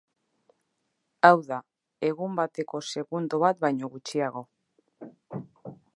[1.27, 1.59] Hau da,
[2.09, 4.45] egun bateko segundo bat baino gutxiago.